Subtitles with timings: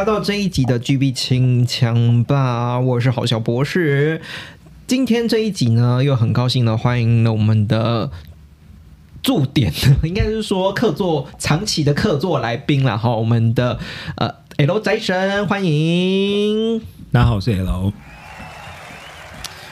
[0.00, 4.22] 来到这一集的 GB 清枪吧，我是好小博士。
[4.86, 8.10] 今天这一集呢，又很高兴的欢迎了我们的
[9.22, 9.70] 驻点，
[10.02, 13.78] 应该是说客座长期的客座来宾了哈，我们的
[14.16, 16.80] 呃 L 宅神，欢迎。
[17.12, 17.92] 大家好，我是 L。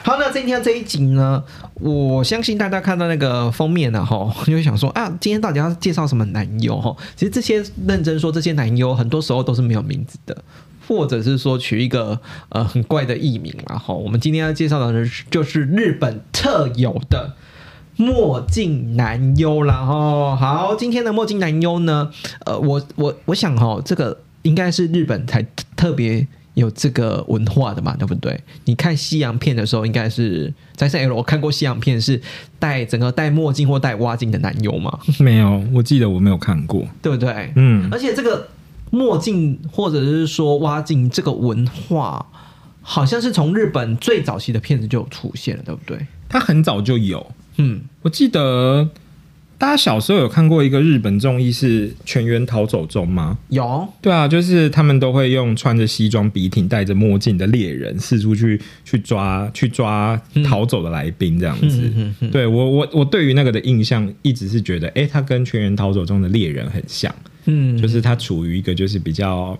[0.09, 1.43] 好，那今天这一集呢，
[1.75, 6.97] 我相信大家看到那个封面呢，哈， 就会想说啊，今天到底要介绍什么男优哈？
[7.15, 10.35] 其实这些认真说，这些男优很多时候都是没有名字的，
[10.87, 17.35] 或者是说取一个呃很怪的艺名然后我们今天要介绍的人就是日本特有的
[17.95, 20.35] 墨镜男优啦哈。
[20.35, 22.09] 好，今天的墨镜男优呢，
[22.47, 26.25] 呃，我我我想哈，这个应该是日本才特别。
[26.55, 28.39] 有这个文化的嘛，对不对？
[28.65, 32.21] 你看西洋片的时候，应该是在 L 我看过西洋片是
[32.57, 34.99] 戴整个戴墨镜或戴蛙镜的男友吗？
[35.19, 37.53] 没有，我记得我没有看过，对不对？
[37.55, 38.47] 嗯，而且这个
[38.89, 42.25] 墨镜或者是说蛙镜这个文化，
[42.81, 46.05] 好像是从日本最早期的片子就有出现了，对不对？
[46.27, 48.89] 它很早就有，嗯，我记得。
[49.59, 53.37] 大家小时候有看过一个日本综艺是《全员逃走中》吗？
[53.49, 61.91] 有，对啊，就是他们都会用穿着西装笔挺、戴着墨镜的猎人四处去去抓去抓逃走的来宾这样子。
[62.31, 67.13] 对我我我对于那个的印象一直是觉得，哎，他跟《全员逃走中》的猎人很像，
[67.45, 69.59] 嗯，就是他处于一个就是比较。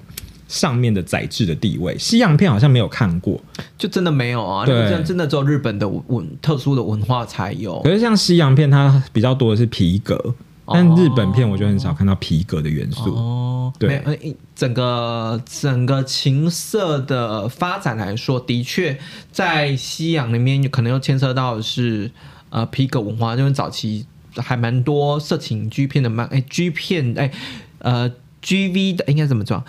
[0.49, 3.39] 上面的宰制的地位，西洋片好像没有看过，
[3.77, 4.65] 就真的没有啊。
[4.65, 7.79] 对，真的只有日本的文特殊的文化才有。
[7.83, 10.33] 可是像西洋片，它比较多的是皮革，
[10.65, 13.13] 但日本片我就很少看到皮革的元素。
[13.13, 18.97] 哦，对，整个整个情色的发展来说，的确
[19.31, 22.09] 在西洋里面可能又牵涉到的是
[22.49, 24.03] 呃皮革文化，因为早期
[24.35, 27.31] 还蛮多色情 G 片的漫，哎 G 片哎
[27.77, 28.11] 呃
[28.41, 29.61] GV 的应该怎么讲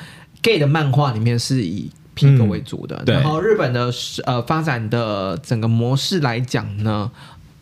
[0.43, 3.93] ？gay 的漫画里面是以皮革为主的，然后日本的
[4.25, 7.11] 呃发展的整个模式来讲呢，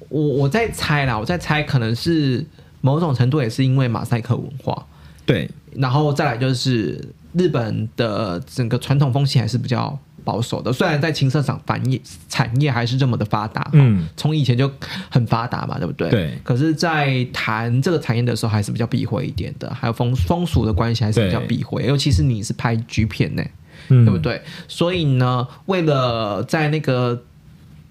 [0.08, 2.44] 我我在猜啦，我在猜可能是
[2.80, 4.86] 某种程度也是因为马赛克文化，
[5.26, 9.98] 对，然后再来就是日本的整个传统风气还是比较。
[10.28, 14.70] 保守的，虽然在情色厂产业产业还是这么的发达，嗯，从以前就
[15.08, 16.10] 很发达嘛，对不对？
[16.10, 16.38] 对。
[16.44, 21.86] 可是，在谈这个产业的时候，还是比较避讳一点的，还有风风俗的关系，还是比较避讳。
[21.86, 23.42] 尤其是你是拍剧片呢，
[23.88, 24.42] 对不对？
[24.68, 27.22] 所以呢，为了在那个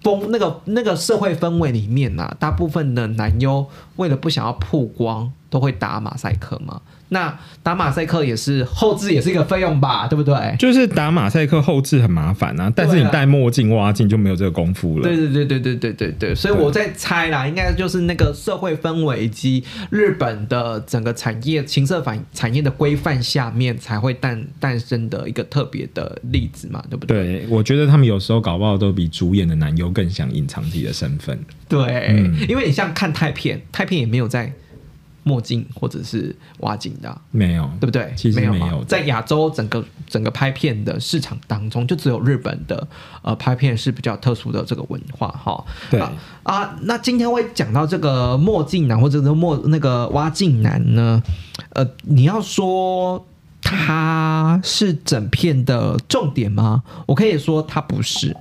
[0.03, 6.81] 风那个那个社会氛围里面呢，大部分的男优为了不想要曝光，都会打马赛克吗。
[7.09, 10.53] 那打马赛克也是后置，也是一个费用吧，对不对？
[10.59, 15.03] 就是打马赛克后置很麻烦啊，但是你戴墨镜挖镜就没有这个功夫了。
[15.03, 27.23] 对对对对对对对对，所以我在猜啦，应该就是那个社会氛围以及日本的整个产业、情色反产业的规范下面才会诞诞生的一个特别的例子嘛，对不对？
[27.23, 31.39] 对，我觉得他们有时候搞不好都比主演的男优更想隐藏自己的身份。
[31.69, 34.51] 对，因为你像看泰片，泰片也没有在。
[35.27, 38.13] 墨镜或者是挖镜的没有，对不对？
[38.15, 42.87] 其实没有，在亚洲整个整个拍片的市场当中，就只有日本的
[43.21, 45.61] 呃拍片是比较特殊的这个文化哈。
[45.91, 46.01] 对
[46.43, 51.21] 啊，那今天会讲到这个墨镜男或者是墨那个挖镜男呢？
[51.73, 53.27] 呃，你要说
[53.61, 56.81] 他是整片的重点吗？
[57.05, 58.33] 我可以说他不是。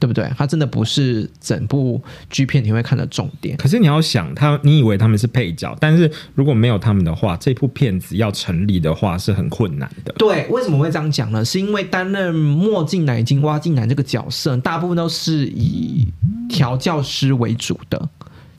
[0.00, 0.28] 对不对？
[0.36, 3.54] 他真的不是整部剧片你会看的重点。
[3.58, 10.12] 可是你要想，他你以为他们是配角，但是如果没有他们的话，这部片子要成立的话是很困难的。
[10.14, 11.44] 对，为什么会这样讲呢？
[11.44, 16.08] 是因为担任墨镜男、金挖镜男这个角色，大部分都是以
[16.48, 18.08] 调教师为主的，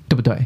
[0.07, 0.45] 对不对？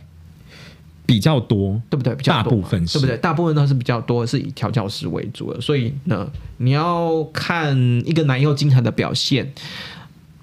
[1.06, 2.15] 比较多，对不对？
[2.15, 3.18] 比较大部分是，对不对？
[3.18, 5.59] 大部分都是比较多，是以调教师为主的。
[5.59, 6.25] 所以呢，
[6.57, 9.53] 你要看一个男优精彩的表现。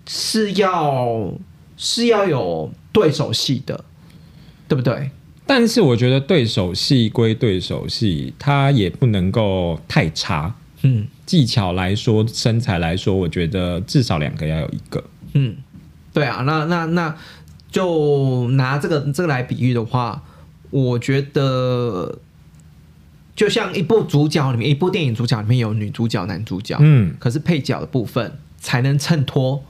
[0.06, 1.32] 是要
[1.76, 3.84] 是要有对手戏的，
[4.68, 5.10] 对不对？
[5.46, 10.54] 但是我觉得对手戏归对手戏，它也不能够太差。
[10.82, 15.04] 嗯，技巧来说，身材来说，我觉得至少两个要有一个。
[15.34, 15.56] 嗯，
[16.12, 17.16] 对啊，那那那
[17.70, 20.22] 就拿这个这个来比喻的话，
[20.70, 22.18] 我觉得
[23.36, 29.62] 就像一部主角里面，一部电影主角里面有女主角、男主角，嗯，可是配角的部分才能衬托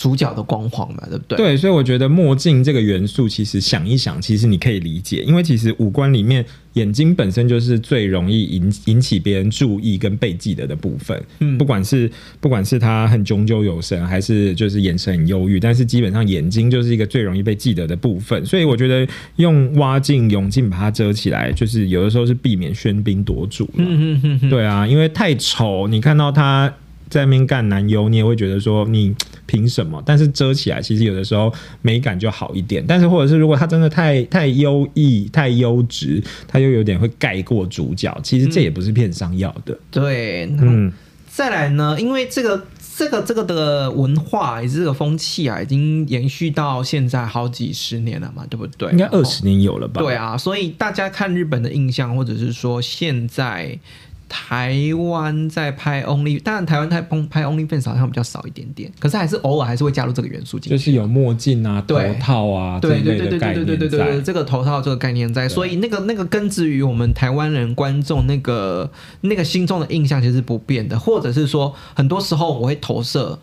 [0.00, 1.36] 主角的光环嘛，对不对？
[1.36, 6.42] 对，所以我觉得墨镜这个元素，其实想一想，其实你可以理解，因为其实五官里面
[6.72, 11.22] 眼睛本身就是最容易引引起别人注意跟被记得的部分。
[11.40, 12.10] 嗯不管是
[12.40, 18.42] 不管是他很炯炯有神，还是就是眼神很忧郁，但是基本上眼睛就是一个最容易被记得的部分。
[18.46, 19.06] 所以我觉得
[19.36, 23.86] 用蛙镜、泳镜把它遮起来，就是有的时候是避免喧宾夺主嗯。
[23.86, 26.72] 嗯哼哼哼，对啊，因为太丑，你看到他
[27.10, 29.14] 在那边干男优，你也会觉得说你
[29.44, 30.00] 凭什么？
[30.06, 31.52] 但是遮起来，其实有的时候
[31.82, 32.82] 美感就好一点。
[32.86, 39.76] 但是或者是如果他真的太太优异、太优质，他又有点会盖过主角，其实这也不是片商要的。
[39.90, 40.92] 对，嗯，嗯，
[41.28, 42.64] 再来呢，因为这个
[42.96, 48.90] 这个这个的文化，也是这个风气啊，已经延续到现在好几十年了嘛，对不对？
[48.92, 50.00] 应该二十年有了吧？
[50.00, 53.78] 对啊，所以大家看日本的印象，或者是说现在
[54.30, 60.78] 台湾在拍 Only，当然台湾拍拍 OnlyFans 好像比较少一点点，可是还是偶尔还是会加入这个元素进去。
[60.78, 68.88] 就是有墨镜啊、头套啊对对对对对对对对对，这个头套这个概念在，所以那个那个根植于我们台湾人观众那个
[69.22, 73.36] 那个心中的印象其实是不变的，或者是说很多时候我会投射，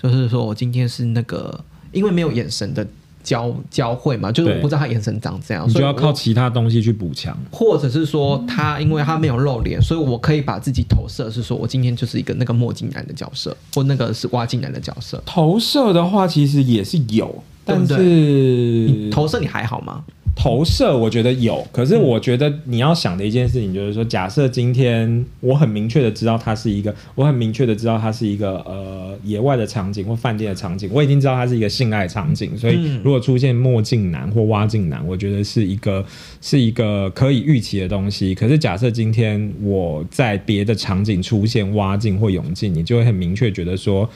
[0.00, 2.86] 就是说我今天是那个因为没有眼神的
[3.22, 7.36] 交交汇嘛，就是我不知道他眼神长这样，你就要所以我靠其他东西去补强。
[7.50, 15.22] 或者是说他因为他没有露脸，所以我可以把自己投射是说我今天就是一个那个墨镜男的角色，或那个是挖镜男的角色。
[15.24, 20.04] 投射的话，其实也是有，但对对是投射你还好吗？
[20.34, 36.04] 投射我觉得有，可是我觉得你要想的一件事情就是说，假设今天我很明确的知道他是一个，我很明确的知道他是一个呃野外的场景或饭店的场景，我已经知道它是一个性爱场景，所以嗯如果出现墨镜男或蛙镜男，我觉得是一个
[36.40, 38.34] 是一个可以预期的东西。
[38.34, 44.08] 可是假设今天我在别的场景出现蛙镜或泳镜，你就会很明确觉得说。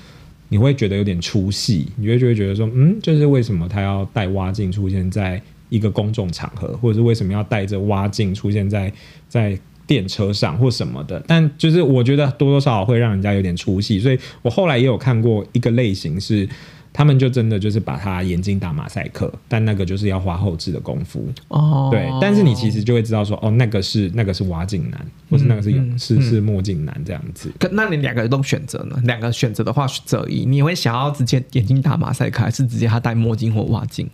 [0.48, 8.92] 你会觉得有点出戏，你会就会觉得说，嗯，就是为什么他要带蛙镜出现在一个公众场合，或者是为什么要带着蛙镜出现在
[9.28, 11.22] 在电车上或什么的？
[11.26, 16.48] 但就是我觉得多多少少会让人家有点出戏，所以我后来也有看过一个类型是。
[16.92, 22.08] 他们就真的就是把他眼睛打马赛克，但那个就是要花后置的功夫，哦，对。
[22.22, 27.52] 但是你其实就会知道说，哦，那个是那个是蛙镜男，或是那个是嗯嗯是是墨镜男这样子。
[27.58, 28.98] 可那你两个都选择呢？
[29.04, 34.08] 两个选择的话，择一，你会想要直接眼睛打马赛克，还是直接他戴墨镜或蛙镜？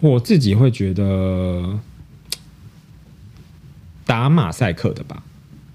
[0.00, 1.80] 我自己会觉得
[4.06, 5.22] 打马赛克的吧，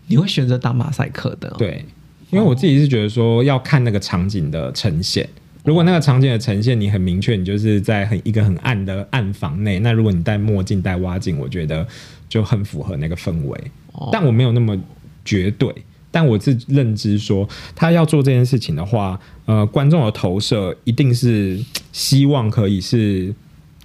[0.07, 1.85] 你会选择打马赛克的？，对，
[2.31, 5.29] 因为我自己是觉得说要看那个场景的呈现。
[5.63, 11.85] 如果那个场景的呈现你很明确，你就是在很一个很暗的暗房内，那如果你戴墨镜、戴蛙镜，我觉得
[12.27, 13.59] 就很符合那个氛围。
[13.91, 14.75] 哦但我没有那么
[15.23, 15.71] 绝对，
[16.09, 23.31] 但我自认知说，他要做这件事情的话，呃，观众的投射一定是希望可以是，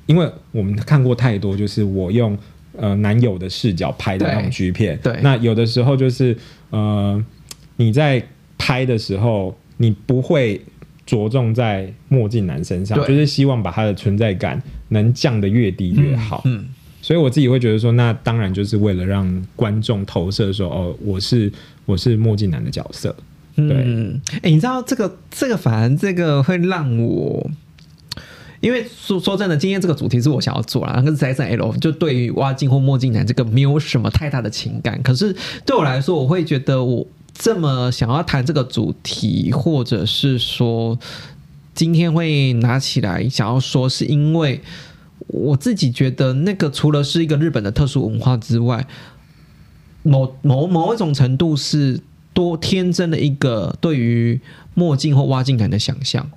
[0.06, 2.38] 因为我们看过太多，就是我用
[2.78, 6.37] 呃男友的视角拍的那种对 G 片，对那有的时候就是
[6.70, 7.25] 呃
[7.76, 8.23] 你在
[8.56, 10.61] 拍的时候，你不会。
[11.06, 16.43] 着重在墨镜男身上，就是希望把他的存在感能降得越低越好。
[16.46, 16.67] 嗯，
[17.00, 21.53] 所以我自己会觉得说，那当然就是为了让观众投射说，哦，我是
[21.84, 23.15] 我是墨镜男的角色。
[23.55, 27.48] 嗯，哎、你知道这个这个，反而这个会让我。
[28.60, 35.03] 因为说说真的，今天这个主题是我想要做啦，可是宅在 L 就对于挖镜或墨镜男这个没有什么太大的情感。
[35.03, 35.34] 可是
[35.65, 40.98] 对我来说，我会觉得我这么想要谈这个主题，或者是说
[41.75, 44.60] 今天会拿起来想要说，是因为
[45.27, 48.86] 我自己觉得那个除了是一个日本的特殊文化之外，
[50.03, 52.01] 某某某一种程度是
[52.32, 54.41] 多天真的一个对于
[54.72, 56.31] 墨镜或挖镜男的想象。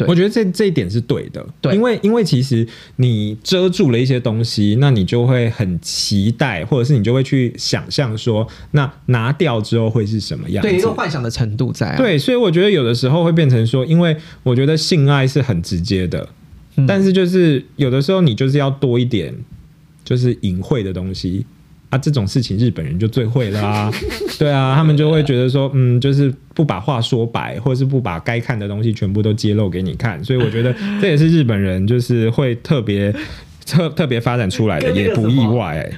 [0.00, 2.66] 对我觉得这这一点是对的，对因为因为其实
[2.96, 10.68] 你遮住了一些东西，那你就会很期待，或者是你就会去想象说，那拿掉之后会是什么样子？
[10.68, 16.28] 对一个幻想的程度在、啊。，对，所以我觉得有的时候会变成说，因为我觉得性爱是很直接的，
[16.76, 19.34] 嗯但是就是有的时候你就是要多一点，
[20.04, 21.44] 就是隐晦的东西
[21.90, 23.90] 啊，这种事情日本人就最会啦、
[24.38, 33.12] 对啊，他们就会觉得说，嗯，就是不把话说白，或者是不把该看的东西全部都揭露给你看，所以我觉得这也是日本人就是会特别
[33.66, 35.92] 特特别发展出来的，也不意外、欸。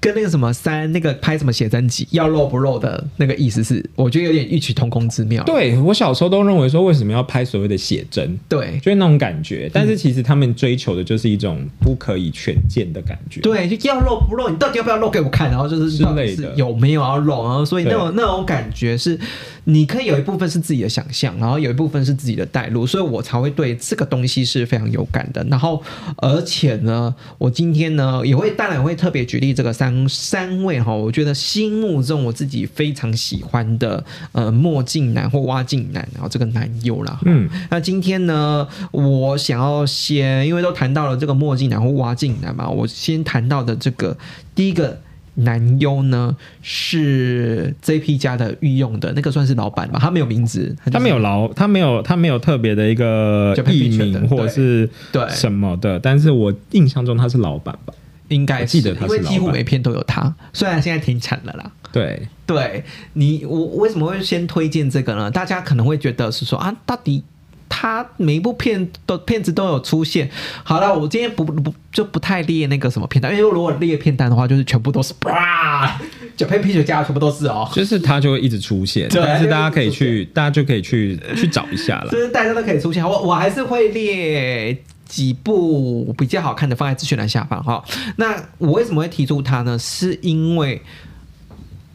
[0.00, 5.42] 跟那个什么三那个拍什么写真集要露不露的那个意思是，我觉得有点异曲同工之妙。
[5.44, 8.38] 对我小时候都认为说，为什么要拍所谓的写真？
[8.48, 9.70] 对，就是那种感觉。
[9.72, 13.40] 但是其实他们追求的就是一种不可以全见的感觉。
[13.40, 15.48] 对，就要露不露，你到底要不要露给我看？
[15.50, 17.44] 然后就是之类的有没有要露？
[17.44, 19.18] 然后所以那种那种感觉是，
[19.64, 25.44] 你可以有一部分是自己的想象，然后有一部分是自己的带入，所以我才会对这个东西是非常有感的。
[25.44, 25.82] 然后
[26.16, 37.18] 而且呢，我今天呢也会当然会特别举例这个三三位哈，我觉得心目中我自己非常喜欢的呃墨镜男或挖镜男，然后这个男优啦。
[37.24, 44.16] 嗯，那今天呢，我想要先，因为都谈到了这个墨镜男或挖镜男嘛，我先谈到的这个
[44.54, 44.98] 第一个。
[45.40, 57.94] 男优呢是 JP 家的御用的那个算是老板吧，他没有名字，他没有老，他没有他没有特别的一个艺名或者是对什么的，但是我印象中他是老板吧，
[58.28, 61.70] 应该记得他是因为几乎每片都有他，虽然现在停产了啦。
[61.90, 65.30] 对，对你我为什么会先推荐这个呢？
[65.30, 67.24] 大家可能会觉得是说啊，到底。
[67.70, 70.28] 他每一部片都片子都有出现。
[70.64, 76.00] 好了，我今天不不就不太列那个什么片单，因为如果列片单的话，就是全部都是啪，
[76.34, 77.68] 九片啤酒加全部都是哦。
[77.72, 82.08] 就是他就会一直出现，但是大家可以去，大家就可以去去找一下了。
[82.10, 84.76] 就是大家都可以出现，我我还是会列
[85.08, 87.82] 几部比较好看的放在资讯栏下方哈。
[88.16, 89.76] 那我为什么会提出他呢？
[89.78, 90.80] 是因为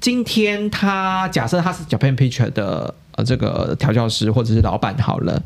[0.01, 5.41] 今天他假设他是 Japan Picture 的呃这个调教师或者是老板好了。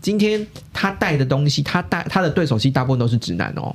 [0.00, 3.72] 今天他带的东西，他带他的对手戏大部分都是直男哦，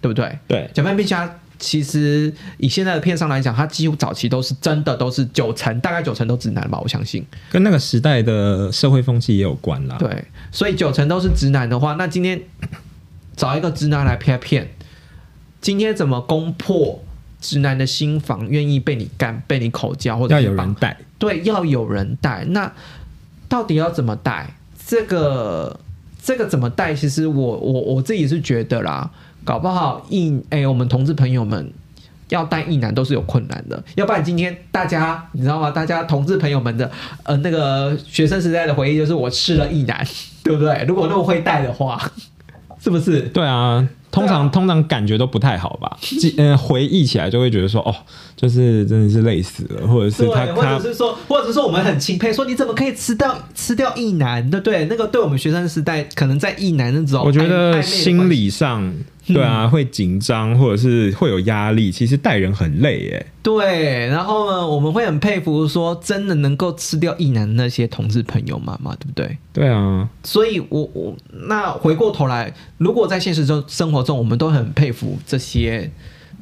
[0.00, 0.36] 对不对？
[0.48, 1.32] 对，小潘皮侠
[1.64, 7.24] 其实以现在的片商来讲，他几乎早期都是真的都是九成，大概九成都直男吧，我相信。
[7.50, 9.96] 跟那个时代的社会风气也有关啦。
[9.98, 12.38] 对，所以九成都是直男的话，那今天
[13.34, 14.68] 找一个直男来拍片，
[15.62, 17.02] 今天怎么攻破
[17.40, 20.98] 直男的心房，愿意被你干，被你口交，或者要有人带？
[21.18, 22.44] 对，要有人带。
[22.50, 22.70] 那
[23.48, 24.54] 到底要怎么带？
[24.86, 25.80] 这个
[26.22, 26.94] 这个怎么带？
[26.94, 29.10] 其实我我我自己是觉得啦，
[29.44, 31.72] 搞不好一哎，我们同志朋友们
[32.30, 33.82] 要带一男都是有困难的。
[33.94, 35.70] 要不然今天大家你知道吗？
[35.70, 36.90] 大家同志朋友们的
[37.22, 40.06] 呃那个学生时代的回忆就是我吃了一男，
[40.42, 40.84] 对不对？
[40.88, 42.00] 如果那么会带的话，
[42.82, 43.20] 是不是？
[43.20, 43.86] 对啊。
[44.14, 45.98] 通常通常感觉都不太好吧？
[46.00, 47.92] 记嗯，回忆起来就会觉得说，哦，
[48.36, 54.84] 就是真的是累死了，或者是他，或者是说，或者是说我们很钦佩，说你怎么可以吃掉吃掉一男，对不对？
[54.84, 58.94] 那个对我们学生时代，可能在一男那种，我觉得心理上。
[59.26, 63.26] 对啊，会紧张或者是会有压力，其实带人很累耶。
[63.42, 69.38] 对，然后呢，我们会很佩服说，真的能够吃掉一男那些同志朋友妈妈，对不对？
[69.52, 71.16] 对啊，所以我我
[71.48, 75.90] 那回过头来，如果在现实中生活中，我们都很佩服这些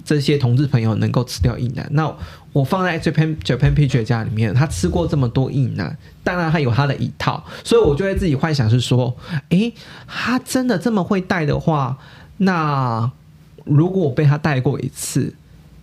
[0.05, 1.89] 这些同志朋友能够吃掉一男。
[1.93, 2.12] 那
[2.53, 9.17] 我放在 Japan Japan Picture 家里面，他吃过这么多一男，当然他有他的一套，所以我就会自己幻想是说，
[9.51, 9.73] 诶，
[10.07, 11.97] 他真的这么会带的话。
[12.44, 13.11] 那
[13.64, 15.32] 如果我被他带过一次，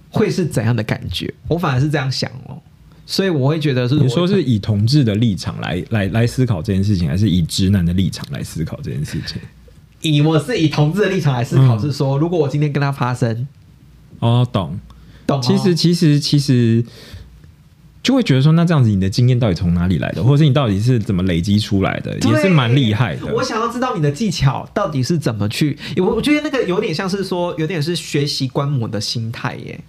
[0.10, 1.34] 会是怎样的感觉？
[1.48, 2.62] 我反而是这样想哦，
[3.06, 9.42] 所以我会觉得是你说是以同志的立场来来来思考这件事情，还是以直男的立场来思考这件事情？
[10.02, 13.48] 以我是以同志的立场来思考，是说如果我今天跟他发生，
[14.20, 14.80] 哦，懂
[15.26, 16.84] 懂，其实其实其实。
[18.02, 23.34] 就会觉得说，那这样子，你的经验到底从哪里来的，或者是你到底是怎么累积出来的，也是蛮厉害的。
[23.34, 29.80] 我想要知道你的技巧到底是怎么去，我我觉得那个有点像是说，有点是学习观摩的心态耶，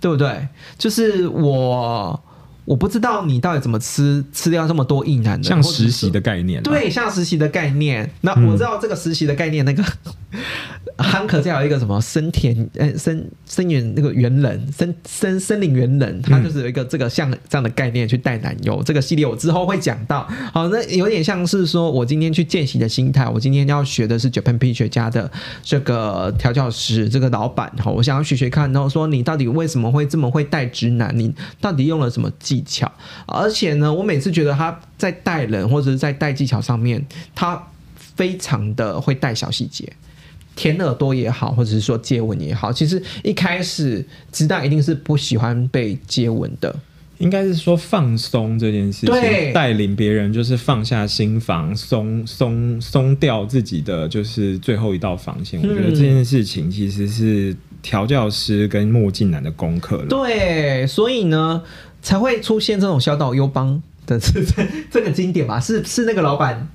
[0.00, 0.48] 对不对？
[0.78, 2.18] 就是我
[2.64, 8.10] 我不知道你到底怎么吃吃掉这么多硬男的，像实习的概念，对，像实习的概念。
[8.20, 9.82] 那我知道这个实习的概念，那个。
[10.96, 20.26] 汉克再有一个什么森田呃森森原那个猿人森森森林猿人，他就是有一个这个像这样的概念去带男友这个系列，我之后会讲到。
[20.52, 25.30] 好，那有点像是说我今天去见习的心态，我今天要学的是 Japan P 学家的
[25.62, 32.90] 这个调教师这个老板哈，我想要学学看，然后说你到底为什么会这么会带直男，你到底用了什么技巧？
[33.26, 37.02] 而且呢，我每次觉得他在带人或者是在带技巧上面，
[37.34, 39.90] 他非常的会带小细节。
[40.54, 46.74] 舔耳朵也好，或者是说接吻也好，其实一开始直男一定是不喜欢被接吻的。
[47.18, 55.60] 应该是说放松这件事情，带领别人就是放下心防，松松松掉自己的就是最后一道防线。
[55.62, 60.06] 我觉得这件事情其实是调教师跟墨镜男的功课了。
[60.06, 61.62] 对，所以呢
[62.02, 65.58] 才会出现这种小岛优邦的这这 这个经典吧？
[65.58, 66.68] 是是那个老板。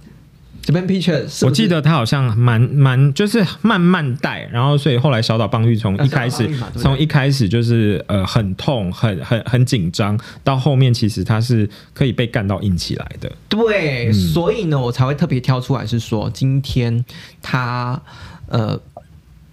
[0.63, 13.31] 这边 picture，我记得他好像蛮蛮就是慢慢带，然后所以后来小岛邦玉从一开始从一开始就是呃很痛很很很紧张，到后面其实他是可以被干到硬起来的。
[13.47, 17.05] 对，所以呢，我才会特别挑出来是说，今天
[17.41, 18.01] 他
[18.49, 18.77] 呃。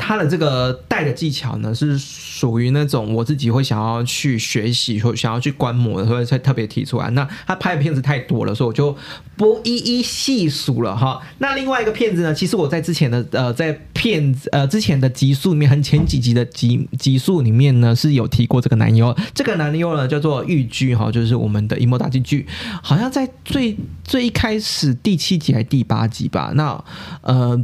[0.07, 7.09] 他的这个带的技巧呢，是属于那种我自己会想要去学习或想要去观摩的，所以才特别提出来。
[7.13, 8.95] 那他拍的片子太多了，所以我就
[9.35, 11.23] 不一一细数了哈。
[11.39, 19.17] 那另外一个片子呢，其实我在之前的呃，在片子呃之前的集数里面，很前几集的集集数里面呢，是有提过这个男优。
[19.33, 22.47] 这个男优呢叫做玉居哈，就是我们的荧幕打击剧，
[22.83, 26.53] 好像在最最一开始第七集还是第八集吧？
[26.55, 26.85] 那
[27.23, 27.59] 呃。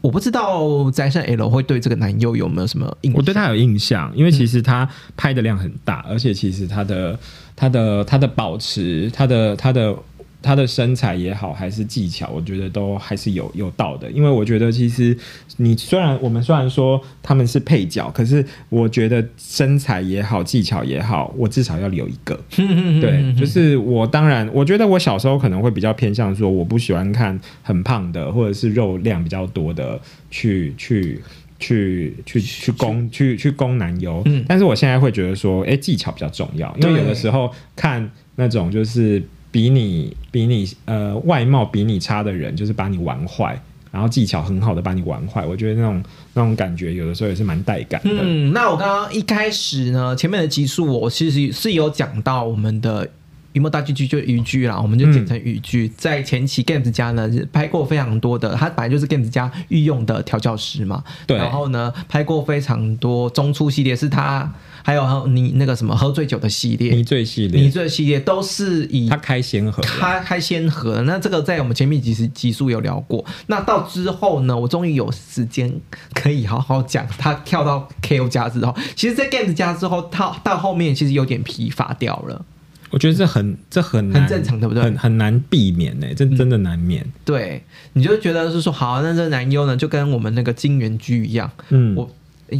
[0.00, 3.18] 我不知道宅山 L 会对这个男优有没有什么印象？
[3.18, 7.18] 我对他有印象，因为其实他拍的量很大，而且其实他的
[7.54, 9.96] 他的他的保持他的他的。
[10.42, 14.10] 他的身材也好，还是技巧，我觉得都还是有有道的。
[14.10, 15.16] 因为我觉得，其实
[15.58, 22.38] 你虽然我们虽然说他们是配角，可是我觉得身材也好，技巧也好，我至少要留一个。
[23.00, 31.20] 对，就是我当然，我觉得我小时候可能会比较偏向说，我不喜欢看很胖的，或者是肉量比较多的，去去
[31.58, 34.22] 去去去攻去去攻男优。
[34.24, 39.22] 嗯，但是我现在会觉得说，哎，技巧比较重要，因为有的时候看那种就是。
[39.50, 45.44] 比你比你呃外貌比你差的人，就是把你玩坏，然后技巧很好的把你玩坏。
[45.46, 46.02] 我觉得那种
[46.34, 48.10] 那种感觉，有的时候也是蛮带感的。
[48.22, 53.08] 嗯，那我刚刚一开始呢，前面的集数我其实是有讲到我们的。
[53.52, 55.88] 雨墨大剧剧就渔剧啦，我们就简称渔剧。
[55.96, 61.02] 在前期 Games 家呢拍过非常多的，他本来就是 Games 家御用的调教师嘛。
[61.26, 61.36] 对。
[61.36, 64.52] 然后呢，拍过非常多中出系列，是他
[64.84, 71.02] 还有你那个什么喝醉酒的系列、迷醉系列、迷醉系列都是以他开先河，他开先河。
[71.02, 73.24] 那这个在我们前面几十集数有聊过。
[73.48, 75.72] 那到之后呢，我终于有时间
[76.14, 82.44] 可以好好讲他跳到 KO 家之后，其实，在 Games 家之后，他到后面其实有点疲乏掉了。
[82.90, 84.82] 我觉得这很这很很正常，对不对？
[84.82, 87.06] 很很难避免呢，这真的难免。
[87.24, 91.48] 对，你就觉得是说，好，那这男优呢，就跟我们那个金元居一样。
[91.68, 92.10] 嗯，我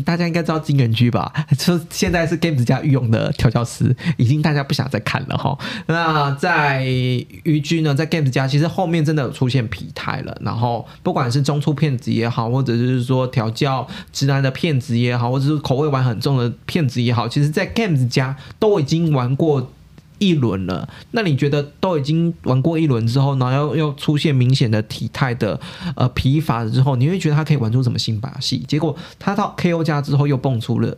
[0.05, 1.33] 大家应该知道金元居吧？
[1.59, 5.59] 就现在是 Games 家御用的调教师，已经大家不想再看了哈。
[5.89, 10.41] 那在于居呢，在 Games 家其实后面真的有出现疲态了。
[10.43, 19.73] 然后不管是中出骗子也好，或者是说调教直男的骗子也好，或者是口味玩很重的骗子也好，其实，在 Games 家都已经玩过。
[20.21, 25.61] 一轮了，那你觉得都已经玩过一轮之后，然后又又出现明显的体态的
[25.97, 28.59] 呃疲乏之后，你会觉得他可以玩出什么新把戏？
[28.69, 30.97] 结果他到 KO 家之后又蹦出了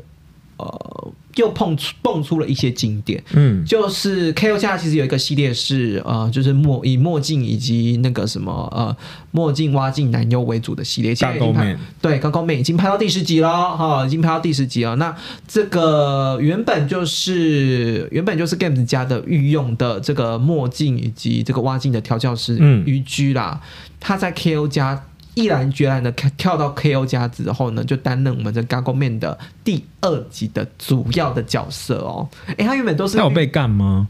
[0.58, 1.12] 呃。
[1.36, 8.94] 又碰出蹦出了一些经典，嗯，就是 K O 家其实有一个系列是呃，就是墨以墨镜以及那个什么呃
[9.30, 14.94] 墨镜挖镜男优为主的系列，刚刚妹对刚刚妹已经拍到第十集了哈，已经拍到第十集了。
[14.96, 15.16] 那
[15.48, 23.60] 这个原本就是原本就是 Games 家的御用的这个墨镜以及这个挖镜的调教师嗯于居啦，
[23.98, 25.02] 他在 K O 家。
[25.34, 32.28] 毅然决然的跳到 KO 家之后呢，就担任我们这《g a g o Man》的第二集的主要的角色哦。
[32.58, 34.08] 哎，他原本都是他有被干吗？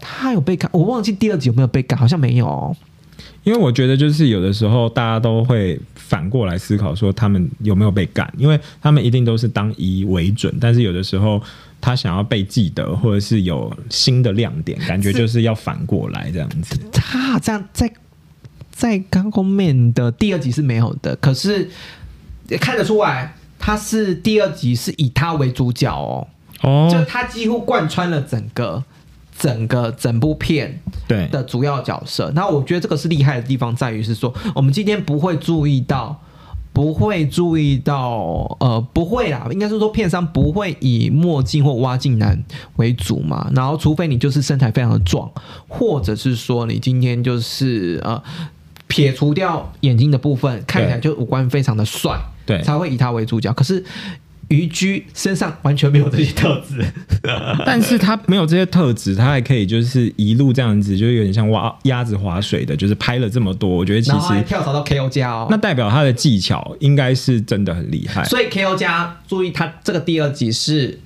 [0.00, 2.76] 他有被干，我忘记第二集有没有被干，好像没有。
[3.44, 11.40] 因为我觉得就是有的时候大家都会反过来思考说他们有没有被干，因为他们一定都是当一为准，但是有的时候
[11.80, 16.76] 他想要被记得或者是有新的亮点，感觉就是要反过来这样子。
[16.92, 17.88] 他这样在。
[18.76, 21.70] 在《刚公面》的第二集是没有的，可是
[22.48, 26.28] 也看得出来，他是第二集是以他为主角哦。
[26.60, 28.84] 哦，就他几乎贯穿了整个、
[29.34, 32.30] 整个整部片对的主要角色。
[32.34, 36.20] 那我觉得这个是厉害的地方，在于是说，我们今天不会注意到，
[36.74, 42.44] 不会注意到，呃，不会啦，应该是说片商不会以墨镜或挖镜男
[42.76, 43.50] 为主嘛。
[43.54, 45.30] 然后，除非你就是身材非常的壮，
[45.66, 48.22] 或者是说你今天就是呃。
[48.88, 53.52] 撇除掉眼睛的部分，看起来就五官非常的帅，对，才会以他为主角。
[53.52, 53.84] 可是
[54.48, 56.84] 于居身上完全没有这些特质，
[57.66, 63.68] 但是他没有这些特质，他还可以就是一路这样子，就有点像挖鸭子划水的，就是拍了这么多。
[63.68, 68.22] 我觉得其实跳槽到 KO 加哦，那代表他的技巧应该是真的很厉害。
[68.26, 70.96] 所以 KO 加注意，他这个第二集是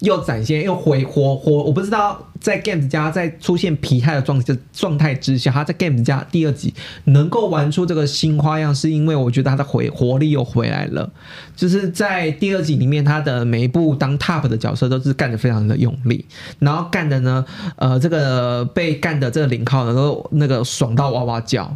[0.00, 11.10] 又展现又回活活，我不知道在 Games 家在出现疲态的状状态之下，他在 Games 家第二集能够玩出这个新花样，是因为我觉得他的回活力又回来了。
[11.56, 16.26] 就是在第二集里面，他的每一部当 Top 的角色都是干的非常的用力，
[16.58, 17.42] 然后干的呢，
[17.76, 21.74] 呃，这个被干的这个零号能够那个爽到哇哇叫，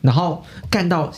[0.00, 1.12] 然后干到，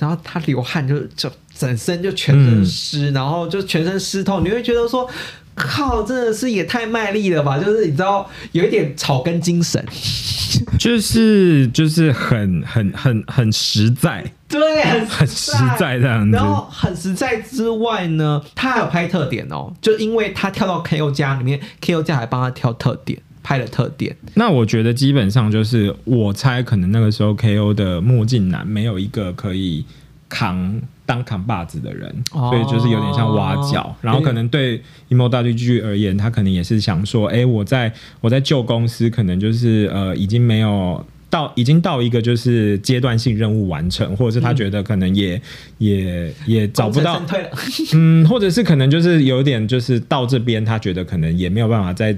[0.00, 5.08] 然后他流汗就就整身就全身湿，然后就全身湿透，你会觉得说。
[5.54, 7.58] 靠，真的是也太卖力了吧！
[7.58, 9.84] 就是你知道，有一点草根精神，
[10.78, 14.58] 就是就是很很很很实在，对，
[15.06, 16.36] 很实在这样子。
[16.36, 24.16] 然后很实在之外呢，他还有拍特点哦，就因为他跳到 KO 家里面，KO 家还帮他挑特点，拍了特点。
[24.34, 29.84] 那我觉得基本上就是，我猜可能那个时候 KO 的墨镜男没有一个可以
[30.28, 30.80] 扛。
[31.04, 45.40] 当扛把子的人，所以就是有点像挖角，然后可能对 emo 大剧剧而言，他可能也是想说，哎，我在我在旧公司，可能就是呃，已经没有到，已经到一个就是阶段性任务完成，或者是他觉得可能也
[45.78, 47.20] 也也找不到，
[47.94, 52.16] 嗯，或者是可能就是有点就是到这边，他觉得可能也没有办法再。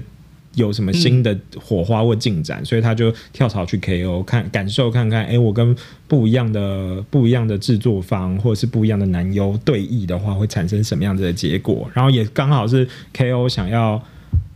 [0.55, 5.75] 有什么新的火花或进展，所以他就跳槽去 KO 看感受看看，哎，我跟
[6.07, 11.89] 不一样的不一样的制作方或者是不一样的男优对弈的话，会产生什么样子的结果？
[11.93, 14.01] 然后也刚好是 KO 想要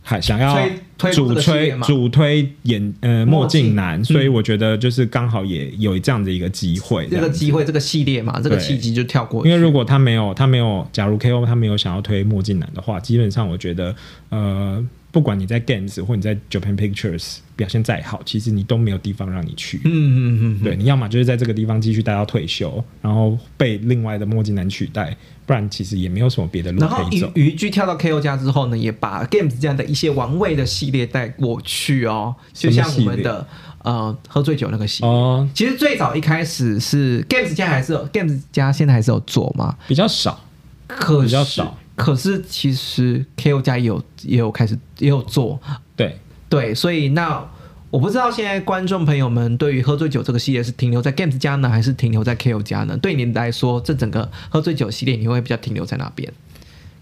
[0.02, 0.66] 还想要
[1.12, 9.46] 主推主推演呃墨镜男，所以我觉得就是刚好也有这样的一个机会，这个机会这个系列嘛，这个契机就跳过。
[9.46, 13.94] 因为如果他没有他没有，假如 KO 他没有想要推墨镜男的话，基本上我觉得
[14.30, 14.82] 呃。
[15.12, 19.80] 不管你在 Games 或你在 Japan Pictures 表现再好，其实你都没有地方让你去。
[19.84, 27.30] 嗯嗯嗯，对，你要么就是在这个地方继续待到退休，然后被另外的墨镜男取代，不然其实也没有什么别的路可以走。
[27.34, 33.46] 鱼居跳到 KO 家之后呢，也把 Games 这样的一些玩味的系列带过去哦，就像我们的
[33.82, 35.48] 呃喝醉酒那个系列。
[35.52, 39.76] 其实最早一开始是 Games 家还是 Games 家现在还是有做吗？
[39.88, 40.44] 比较少，
[40.86, 41.76] 可比较少。
[42.00, 45.60] 可是其实 KO 家也有也有开始也有做，
[45.94, 46.16] 对
[46.48, 47.46] 对，所以那
[47.90, 52.96] 我不知道现在观众朋友们对于喝醉酒这个系列是停留在 Games 家呢，还是停留在 KO 家呢？
[52.96, 56.32] 对你来说，这整个喝醉酒系列你会比较停留在哪边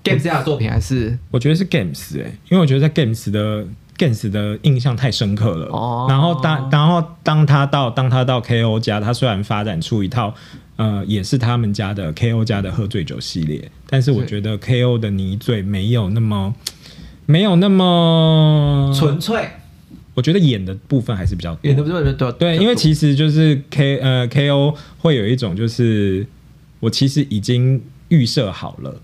[0.02, 1.16] ？Games 家的作品还是？
[1.30, 3.66] 我觉得是 Games 哎，因为我觉得在 Games 的
[3.98, 5.66] Games 的印象太深刻了。
[5.66, 6.06] 哦。
[6.08, 10.32] 然后当然后当他到当他到 KO 家，他虽然发展出一套。
[10.78, 16.54] 呃，也是他们家的 KO 家的喝醉酒系列，但是我觉得 KO 的泥醉没有那么
[17.26, 19.48] 没有那么纯粹。
[20.14, 22.30] 我觉得演的部分还是比较演的部分多。
[22.30, 26.24] 对，因为其实就是 K 呃 KO 会有一种就是
[26.78, 28.94] 我其实已经预设好了。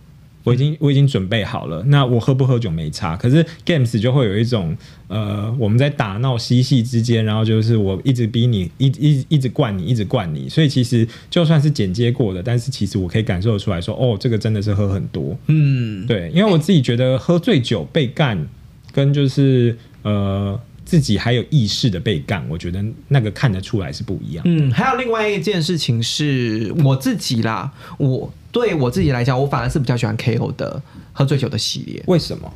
[0.44, 3.16] 我已经我已经准备好了，那我喝不喝酒没差。
[3.16, 4.76] 可是 games 就会有一种
[5.08, 10.46] 呃，我们在打闹嬉戏之间，然后就是我一直逼你，一一一直灌你，一直灌你。
[10.46, 15.34] 所以其实就算是剪接过的，但是其实我可以感受出来说，哦，这个真的是喝很多。
[15.46, 18.46] 嗯，对，因为我自己觉得喝醉酒被干，
[18.92, 24.44] 跟就是呃自己还有意识的被干，我觉得那个看得出来是不一样。
[24.46, 28.30] 嗯，还有另外一件事情是我自己啦，我。
[28.54, 30.80] 对我自己来讲，我反而是比较喜欢 KO 的
[31.12, 32.02] 喝醉酒的系列。
[32.06, 32.50] 为什么？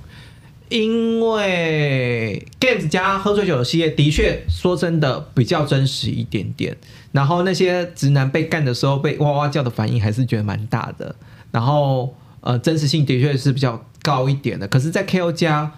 [0.68, 6.76] 因为 Games 加喝醉酒的系列的确说真的比较真实一点点。
[7.10, 11.14] 然后那些直男被干的时候被哇哇叫的反应还是觉得蛮大的。
[11.50, 14.68] 然后呃，真实性的确是比较高一点的。
[14.68, 15.72] 可是，在 KO 加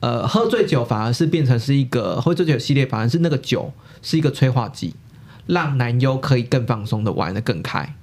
[0.00, 4.94] 呃喝醉酒反而是变成是一个喝醉酒系列，反而是那个酒是一个催化剂，
[5.46, 7.94] 让男优可以更放松的玩的更开。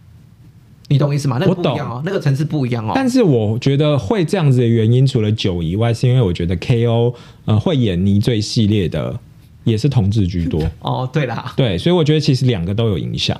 [0.88, 1.38] 你懂意思吗？
[1.40, 2.92] 那不一样哦，那个层次不一样哦。
[2.94, 9.20] 但是我觉得会这样子的原因，除了酒以外，是因为我觉得 KO 呃会演泥醉系列的
[9.64, 10.62] 也是同志居多。
[10.82, 13.36] 哦，对啦，对，所以我觉得其实两个都有影响。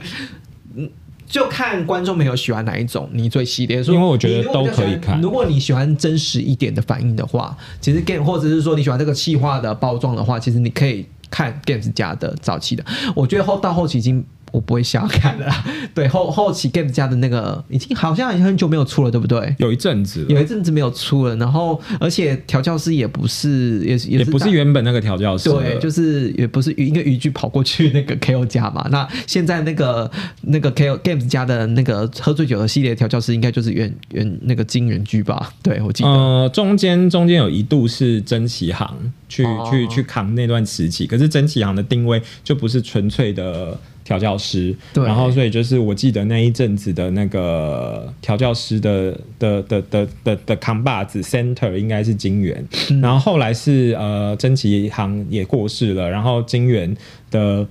[0.76, 0.90] 嗯，
[1.28, 3.80] 就看观众朋友喜欢哪一种泥醉系列。
[3.84, 5.22] 因为我觉得都可以看。
[5.22, 12.84] 如果你喜欢真实一点的反应的话，其实 Game 或者是说你喜欢这个气化的包装的话，其实你可以看 Games 家的早期的。
[13.16, 14.26] 我觉得后到后期已经。
[14.52, 15.52] 我不会想看了，
[15.94, 19.54] 对后后期 Game 家的那个已经好像已经很久没有出了，对不对？
[19.60, 28.88] 有一阵子，有一阵子没有出了，然后而且调教师也不是，也也不是原本那个调教师，对，就是也不是一个渔具跑过去那个 KO 家嘛。
[28.92, 30.10] 那现在那个
[30.42, 35.52] 那个 KO Games 家的那个喝醉酒的系列调教师，应该就是原原那个金元居吧？
[35.62, 38.96] 对我记得，呃，中间中间有一度是真奇航
[39.28, 43.78] 去去去扛那段时期，可是真奇航的定位就不是纯粹的。
[44.06, 56.96] 调教师，对然后所以就是我记得那一阵子的那个调教师的的的的的的扛把子 center 应该是金元，嗯然后后来是呃真崎行也过世了，然后金元
[57.30, 57.68] 的。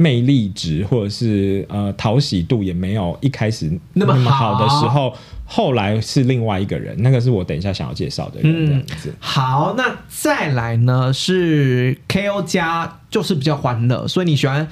[0.00, 5.12] 魅力值或者是呃讨喜度也没有一开始那么好的好时候，
[5.44, 9.12] 后来是另外一个人，那个是我等一下想要介绍的人，这样子。
[9.18, 14.68] 好，那再来呢是 KO 加，就是比较欢乐，所以你喜欢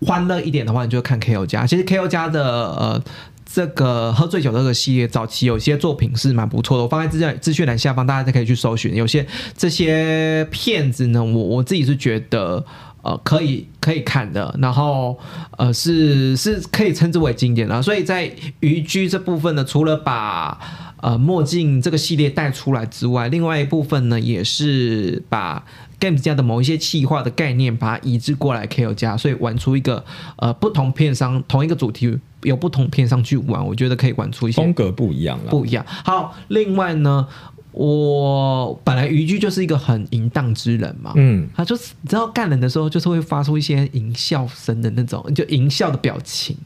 [0.00, 1.66] 欢乐一点的话，你就看 KO 加。
[1.66, 3.02] 其实 KO 加的呃。
[3.46, 8.96] 这个喝醉酒这个系列早期有些作品是蛮不错的，我放在资讯资讯栏下方，大家都可以去搜寻。
[8.96, 9.24] 有些
[9.56, 12.64] 这些片子呢，我我自己是觉得
[13.02, 15.16] 呃可以可以看的，然后
[15.56, 17.80] 呃是是可以称之为经典的。
[17.80, 18.28] 所以在
[18.58, 20.58] 渔居这部分呢，除了把
[21.04, 25.62] 呃墨镜这个系列带出来之外，另外一部分呢也是把
[26.00, 30.02] Games 家的某一些企划的概念，把它移植过来 KO 家，所以玩出一个
[30.36, 35.84] 呃不同片商同一个主题有不同片商去玩，我觉得可以玩出一些风格不一样了，不一样。
[35.86, 37.28] 好，另外呢，
[37.72, 46.56] 我本来渔居就是一个很淫荡之人嘛，嗯，他就是你知道干人的时候，就是会发出一些淫笑声的那种，就淫笑的表情。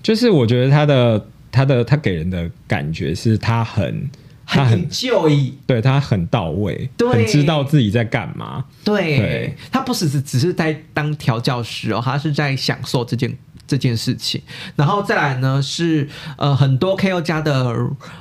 [0.00, 4.10] 就是我觉得他的他的他给人的感觉是他很
[4.44, 8.64] 他很很就义，对他很到位，对很知道自己在干嘛。
[8.84, 13.32] 对对他不只是只是在当调教师哦，他是在享受这件
[13.66, 14.42] 这件事情。
[14.76, 17.74] 然后再来呢是呃很多 KO 家的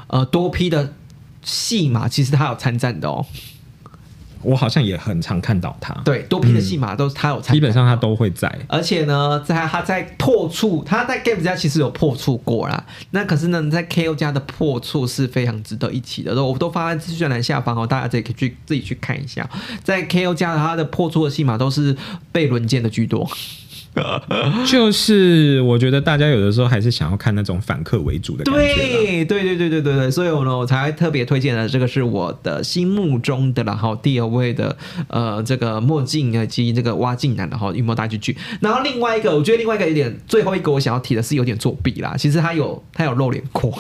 [0.07, 0.93] 呃多批的
[1.41, 3.25] 戏嘛，其实他有参战的哦。
[4.43, 8.53] 我好像也很常看到他，对，多批的戏码都是他有参基本上他都会在。
[8.67, 12.85] 而且呢，在他在破处，他在 Game 家其实有破处过啦。
[13.11, 19.49] 那可是呢，在 KO 家的破处是非常值得一提的，都我都放在资讯栏下方哦，大家自己可以去自己去看一下。
[19.83, 21.95] 在 KO 家的他的破处的戏码都是
[22.31, 23.29] 被轮奸的居多。
[24.65, 28.75] 就是我觉得大家有的时候还是想要看那种反客为主的感觉啦。
[28.75, 34.75] 对对对对对对对，所以我呢，我才特别推荐的这个是我的心目中的，然后第二位的
[35.07, 38.35] 呃这个墨镜以及这个挖镜男，然后有没有大家去剧？
[38.61, 42.15] 然后另外一个，我觉得另外一个有点，最后一个我想要提的是有点作弊啦。
[42.17, 43.77] 其实他有他有露脸过，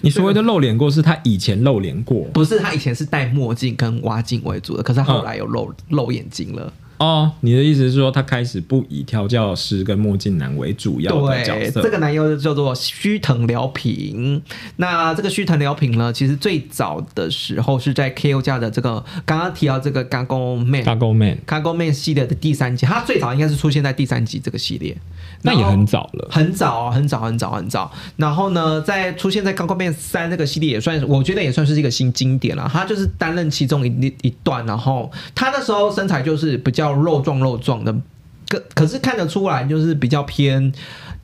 [0.00, 6.72] 你所谓的露脸过，是他以前露脸过不是他以前是戴墨镜跟挖镜为主的，可是他后来有露、露眼睛了。
[7.02, 7.32] 哦。
[7.40, 11.82] 你的意思是说，他开始不以调教师跟墨镜男为主要的角对，色？
[11.82, 14.40] 这个男优叫做须藤辽平。
[14.76, 20.84] 那这个须藤辽平呢，其实最早的时候是在 KO 家的这个刚刚提到这个 Gago Man。
[20.84, 24.96] Gago Man，Cargo Man 系列的第三集，他最早应该是出现在第三集这个系列，
[25.42, 26.28] 那也很早了。
[26.30, 27.90] 很早很早很早很早。
[28.16, 32.68] 然后呢，在出现在《Cargo Man 三》这个系列也算是，我觉得也算是一个新经典了。
[32.72, 37.94] 他就是担任其中一一段，然后他那时候身材就是比较肉壮肉壮的，
[38.48, 40.72] 可可是看得出来就是比较偏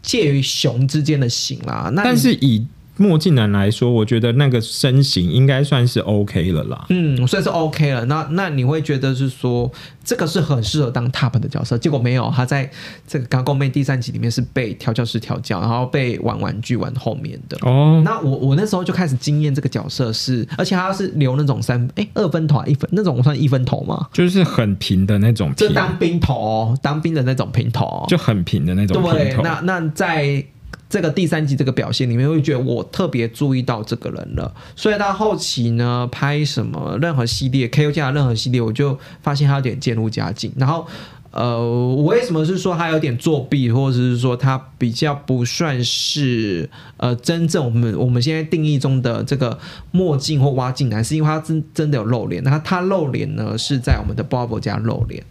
[0.02, 1.90] 介于熊之间的型啦。
[1.94, 2.66] 那但是以
[2.98, 6.84] 墨镜男来说，我觉得那个身形应该算是 OK 了啦。
[6.90, 8.04] 嗯，算是 OK 了。
[8.04, 9.70] 那那你会觉得是说
[10.04, 12.70] 这个是很适合当 top 的角色，结果没有，他在
[13.06, 17.56] 这个《刚公妹》第三集里面是被调教师调教，然后被玩玩具玩后面的。
[17.62, 24.08] 哦，那我我那时候就开始惊艳这个角色是，而且他是留那种三哎二分头啊一分那种算一分头吗？
[24.12, 29.42] 就是很平的那种这平，当兵头哦，当兵的那种平头哦，就很平的那种平对，头。
[29.42, 30.44] 那那在
[30.88, 34.54] 这个第三集这个表现里面，会觉得我特别注意到这个人了。
[34.74, 40.50] 所以到后期呢，拍什么任何系列 KO 家的任何系列，我就发现他有点渐入佳境。
[40.56, 40.86] 然后，
[41.30, 49.58] 呃，我为什么是说他有点作弊，或者是说他比较不算是呃真正我们我们现在定义中的这个
[49.90, 52.42] 墨镜或挖镜男，是因为他真真的有露脸。
[52.42, 55.22] 那他露脸呢，是在我们的 Bobo 家露脸。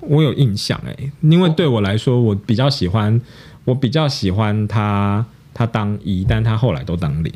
[0.00, 3.20] 我有印象哎、因为对我来说，我比较喜欢，
[3.64, 7.32] 我比较喜欢他，他当一，但他后来都当零。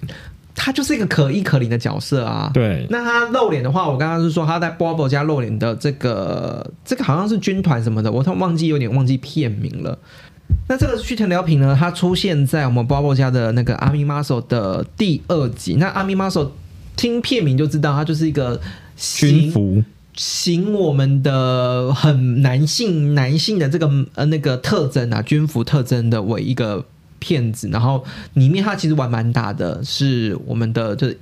[0.56, 2.48] 他就是一个可一可零的角色啊。
[2.54, 9.98] 对，那他露脸的话，我刚刚是说他在 Bobo 家露脸的这个这个好像是军团什么的，我突然忘记有点忘记片名了。
[10.68, 15.74] 那这个须藤辽平呢，他出现在我们 Bobo 家的那个阿米 Muscle 的第二集。
[15.74, 16.50] 那阿米 Muscle
[16.96, 18.60] 听片名就知道，他就是一个
[18.96, 19.82] 行军服
[20.16, 26.85] 行我们的很男性男性的这个呃那个特征啊，军服特征的为一个
[27.18, 31.18] 骗子，然后里面他其实玩蛮大的，是我们的就是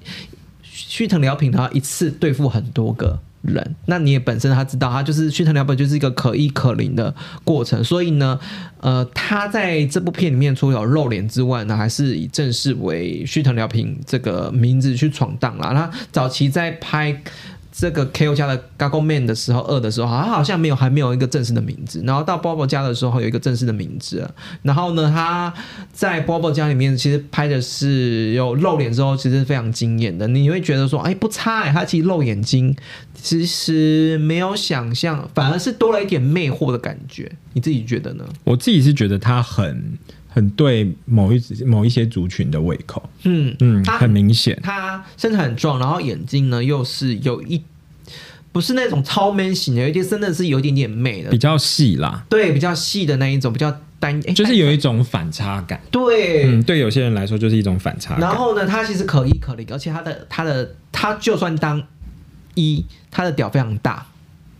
[0.63, 3.19] 虚藤辽平，他一次对付很多个。
[3.43, 8.39] 人，那你也本身他知道，他就是虚藤辽平就是一个可一可零的过程，所以呢，
[8.81, 15.75] 呃，他在这部片里面除了露脸之外呢，还是以正式为虚藤辽平这个名字去闯荡了。
[15.75, 17.21] 他早期在拍
[17.75, 22.03] 这个 KO 家的 g a g o Man 的时候，二的时候，好像好像没有还没有一个正式的名字。
[22.07, 24.29] 然后到 Bobo 家的时候有一个正式的名字。
[24.61, 25.53] 然后呢，他
[25.91, 30.29] 在 Bobo 家里面其实拍的是有露脸之后，其实非常惊艳的。
[30.29, 32.77] 你会觉得说，哎，不差哎，他其实露眼睛，
[33.15, 37.33] 其实没有想象，反而是多了一点魅惑的感觉。
[37.55, 38.25] 你自己觉得呢？
[38.45, 39.99] 我自己是觉得他很。
[40.33, 47.63] 很对某一某一些族群的胃口，嗯嗯，很明显，他身材很壮，然后眼睛呢又是有一
[48.51, 58.19] 不是那种超 man 型的，有点真的是有一点点媚的，比较细啦，对，比较细的那一种，比较单，就是有一种反差感，对，嗯，对有些人来说就是一种反差。
[58.19, 61.83] 然后呢，他其实可一可零，而且他的他的他就算当
[62.55, 64.07] 一，他的屌非常大。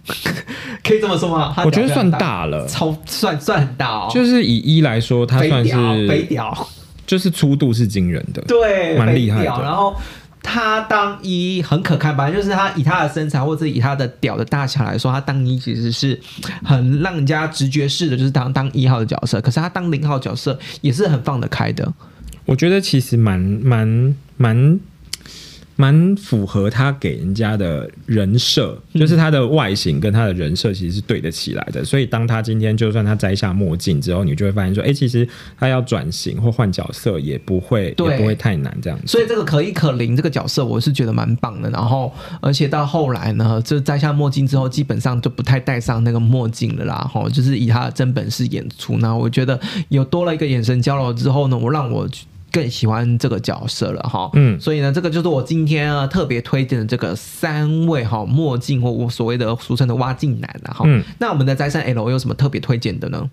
[0.83, 1.55] 可以这么说吗？
[1.65, 4.11] 我觉得算大了，超算算很大哦。
[4.13, 5.73] 就是以一来说，它算是
[6.09, 6.69] 肥屌，
[7.07, 9.63] 就是粗度是惊人的，对，蛮厉害的。
[9.63, 9.95] 然后
[10.43, 16.21] 他当一很可看，反正就是他以他的身材或者以他的屌的大小来说，他当一其实是
[16.65, 19.41] 很让人家直觉式的，就是当当一号的角色。
[19.41, 21.93] 可是他当零号角色也是很放得开的。
[22.45, 24.81] 我觉得其实蛮蛮蛮。
[25.77, 31.85] 蛮符合他给人家的人设，就是他的外形跟他的人设其实是对得起来的。
[31.85, 35.27] 所以当他今天就算他摘下墨镜之后，你就会发现说，哎，其实
[35.59, 39.07] 他要转型或换角色也不会，也不会太难这样子。
[39.07, 41.71] 所以这个可一可零这个角色，我是觉得蛮棒的。
[41.71, 47.11] 然后，而且到后来呢，就摘下墨镜之后，基本上就不太戴上那个墨镜了啦。
[47.13, 48.99] 哈，就是以他的真本事演出。
[48.99, 49.59] 那我觉得
[49.89, 52.07] 有多了一个眼神交流之后呢，我让我。
[52.53, 60.85] 更喜欢这个角色了哈，嗯，所以呢，这个就是我今天啊特别推荐的这个三位哈墨镜或我所谓的俗称的挖镜男了哈。
[60.87, 63.31] 嗯，那我们的摘山 L 有什么特别推荐的呢？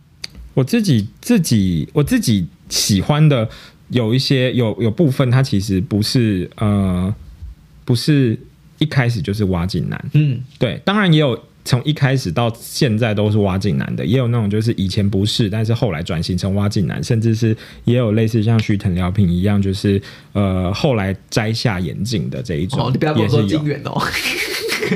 [0.54, 3.48] 我自己自己我自己喜欢的
[3.90, 7.14] 有一些有有部分，它其实不是呃
[7.84, 8.40] 不是
[8.78, 11.40] 一开始就是挖镜男，嗯，对，当然也有。
[11.66, 20.02] 从一开始到现在都是挖镜男的，也有那种就是以前不是，但是后来转型成挖镜男，甚至是也有类似像徐腾辽平一样，就是
[20.34, 22.80] 呃后来摘下眼镜的这一种，
[23.18, 23.60] 也是有。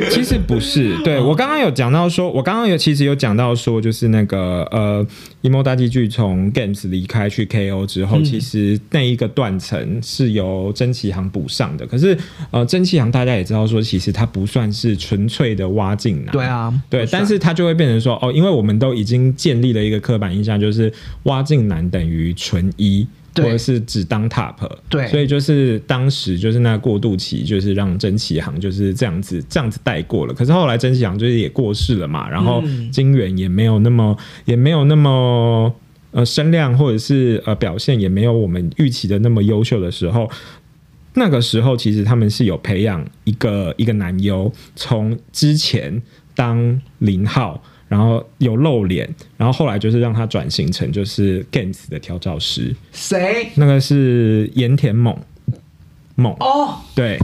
[0.09, 5.05] 其实不是， 对我刚刚有讲到说，我刚刚有其实有讲到说，就是那个呃
[5.43, 11.85] ，emo 大剧剧从 games 离开去 KO 之后，其实那一个断层是由真奇行补上的。
[11.85, 12.17] 可是
[12.51, 20.91] 呃，真奇行大家也知道说，其实它不算是纯粹的挖镜男，对啊，对，但是它就会变成说，哦，因为我们都已经建立了一个刻板印象，就是
[21.23, 23.07] 挖镜男等于纯一。
[23.35, 24.55] 或者是只当 top，
[24.89, 30.33] 对，所以就是当时就是那过渡期，就是让真启航就是这样子这样子带过了。
[30.33, 34.15] 可是后来真启航就是也过世了嘛，然后金元也没有那么
[34.45, 35.73] 也没有那么
[36.11, 40.29] 呃声量或者是呃表现也没有我们预期的那么优秀的时候，
[41.15, 46.01] 那个时候其实他们是有培养一个一个男优，从之前
[46.35, 47.63] 当零号。
[47.93, 52.75] 然后有露脸，然后后来就是让他转型成就是 Games 的调教师。
[52.91, 53.49] 谁？
[53.53, 55.15] 那个是盐田猛
[56.15, 57.19] 猛哦，对，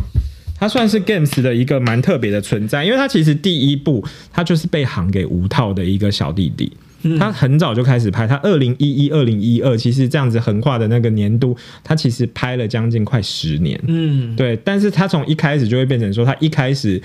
[0.59, 6.71] 他算是 Games 的一个蛮特别的存在，因为他其实第一部他就是被行给无套的一个小弟弟，
[7.17, 17.01] 他很早就开始拍，他二零一一、二零一二，其实这样子横跨的那个年度，他其实拍了将近快十年，嗯，对，但是他从一开始就会变成说，他一开始。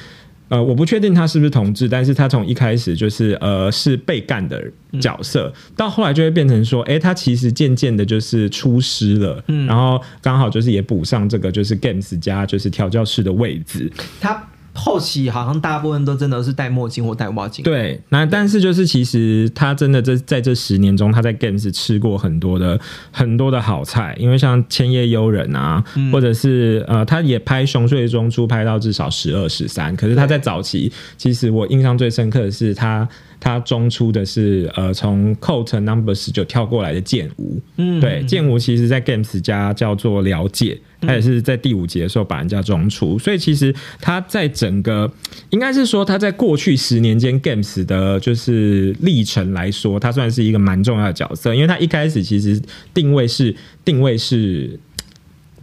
[0.49, 4.63] 呃，我不确定他是不是同志，但是他从一开始就是呃是被干的
[5.01, 14.43] 角色，到后来就会变成说，哎，他其实渐渐的就是出师了，嗯，然后刚好就是也补上这个就是 Games 加就是调教师的位置，他。
[14.75, 17.65] 后期好像大部分都真的是戴墨镜或戴墨镜。
[17.65, 22.79] 对，那但是就是其实他真的这在这十年中，他在 Games 吃过很多的
[23.11, 25.83] 很多的好菜，因为像《千叶悠人》啊，
[26.13, 29.95] 或者是呃，他也拍《熊睡中出》拍到至少十二十三。
[29.97, 33.09] 可是他在早期，其实我印象最深刻的是他。
[33.41, 45.11] 他中出的是呃，从 Coat Number 十九跳过来的剑舞，嗯，对，剑舞其实在 Games 家叫做了解，他也是在第五集的时候把人家中出，所以其实他在整个
[45.51, 52.61] 应该是说他在过去十年间 Games 的就是历程来说，他算是一个蛮重要的角色，因为他一开始其实
[52.93, 54.79] 定位是定位是。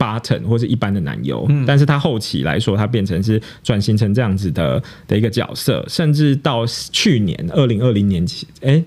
[0.02, 8.84] button 或是一般的男优，但是他后期来说，他变成是转型成这样子的的一个角色，甚至到去年二零二零年起，哎，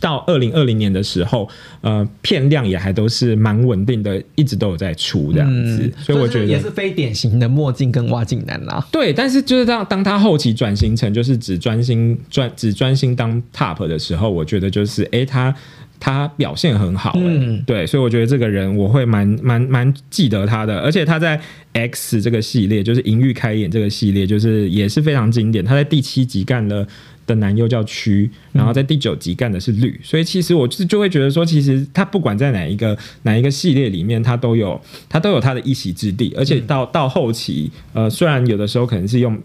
[0.00, 1.48] 到二零二零年的时候，
[1.80, 8.86] 呃，片量也还都是蛮稳定的，一直都有在出这样子，所以我觉得也是非典型的墨镜跟挖镜男啦。
[8.90, 15.54] 对，但是就是当当他后期转型成就是只专心专只专心当 top 的时候，我觉得就是哎他。
[15.98, 21.40] 他表现很好，嗯，对，所以我觉得这个人我会蛮蛮蛮记得他的，而且他在
[21.72, 25.64] X 这个系列，就是银玉开眼这个系列，就是也是非常经典。
[25.64, 26.86] 他在第七集干了
[27.26, 39.36] 的男优叫曲，然后在第九集干的是绿，所以其实我就是就会觉得说，其实他不管在哪一个哪一个系列里面，他都有他都有他的一席之地，而且到到后期，呃，虽然有的时候可能是用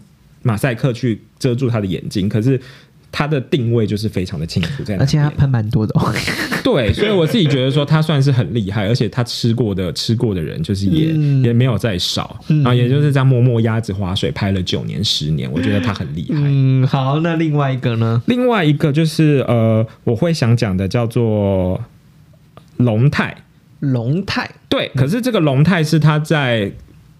[0.42, 2.60] 马赛克去遮住他的眼睛，可是。
[3.12, 6.12] 他的定位就是非常的清楚，在而且他喷蛮多的，哦。
[6.64, 16.36] 对，所以我自己觉得说他算是很厉害，而且他吃过的吃过的人就是也也没有再少然后，也就是这样默默鸭子划水拍了九年十年，我觉得他很厉害。
[16.38, 18.22] 嗯，好，那另外一个呢？
[18.26, 21.78] 另外一个就是呃，我会想讲的叫做
[22.78, 23.36] 龙泰，
[23.80, 26.72] 龙泰对，可是这个龙泰是他在。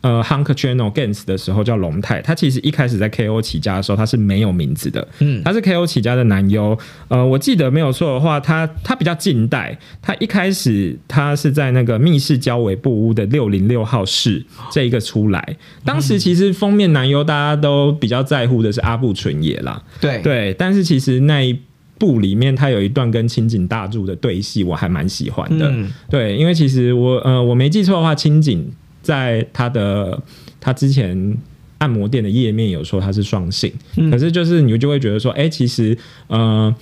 [0.03, 6.77] 呃，Hunk Channel Games 的时候叫龙泰，他其实一开始在 KO 起家的时候他是没有名字的，嗯，他是 KO 起家的男优，
[7.07, 20.21] 呃，我记得没有错的话，他他比较近代，他一开始他是在那个密室交尾布屋的六零六号室这一个出来，当时其实封面男优大家都比较在乎的是阿部纯也啦，对。
[20.23, 21.57] 对，但是其实那一
[21.99, 25.73] 部里面他有一段跟清井大柱的对戏，我还蛮喜欢的，
[26.11, 28.73] 对，因为其实我呃我没记错的话，清井。
[29.03, 30.23] 在他的
[30.61, 31.37] 他之前
[31.79, 33.73] 按摩店的页面有说他是双性，
[34.11, 35.99] 可是就是你就会觉得说，哎，其实
[36.29, 36.73] 呃，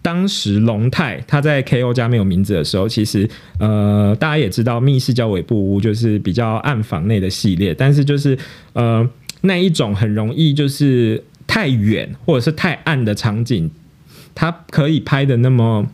[0.00, 3.28] 当时龙泰他在 KO 家没有名字的时候，其实
[3.58, 8.38] 呃，大家也知道密室叫尾部屋就是比较暗房内的系列，但是就是
[8.74, 9.08] 呃
[9.40, 13.68] 那一种很容易就是太远或者是太暗的场景，
[14.34, 15.86] 它可以拍的那么。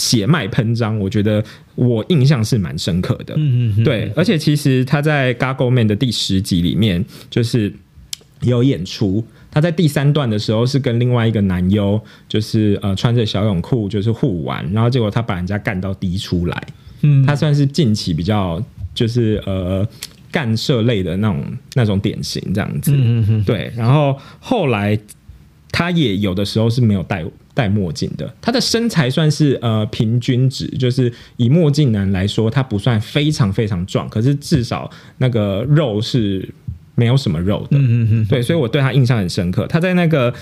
[0.00, 1.44] 血脉喷张，我觉得
[1.74, 3.34] 我印象是蛮深刻的。
[3.36, 7.70] 嗯嗯，对，而且其实他在《g a g o Man》的第十集里面就是
[8.40, 9.22] 有演出。
[9.50, 16.66] 他在第三段的时候是跟另外一个男优，就是呃穿着小泳裤就是互玩，然后结果他把人家干到滴出来。
[17.02, 18.62] 嗯，他算是近期比较
[18.94, 19.86] 就是呃
[20.32, 21.44] 干涉类的那种
[21.74, 22.92] 那种典型这样子。
[22.94, 23.70] 嗯嗯，对。
[23.76, 24.98] 然后后来
[25.70, 27.22] 他也有的时候是没有带。
[27.52, 36.48] 戴墨镜的，他的身材算是呃平均值，就是以墨镜男来说，他不算非常非常壮，可是至少那个肉是
[36.94, 37.76] 没有什么肉的。
[37.76, 39.66] 嗯嗯嗯，对，所以我对他印象很深刻。
[39.66, 40.32] 他在那个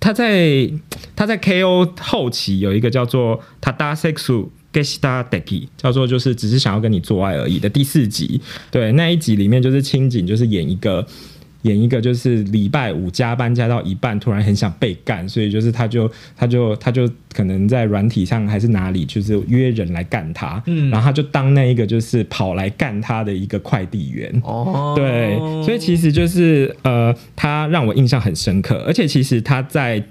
[0.00, 0.70] 他在
[1.14, 8.40] 他在 KO 后期有一个叫做他搭 sexu gesta deki，叫做就是只是想要跟你做爱而已的第四集。
[8.70, 11.06] 对，那一集里面就是清景就是演一个。
[11.62, 30.02] 演一个就是礼拜五加班加到一半，突然很想被干，所以就是他就他就他就可能在软体上还是哪里，就是约人来干他，嗯，然后他就当那一个就是跑来干他的一个快递员，哦，对，所以其实就是呃，他让我印象很深刻，而且其实他在